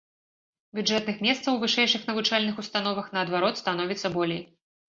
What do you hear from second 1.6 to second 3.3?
вышэйшых навучальных установах,